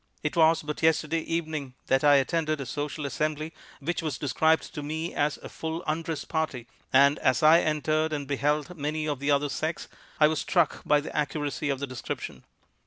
[0.23, 4.81] It was but yesterday evening that I attended a social assembly which was described to
[4.81, 9.29] me as a full undress party, and as I entered and beheld many of the
[9.29, 9.87] other sex,
[10.19, 12.45] I was struck by the accuracy of the description.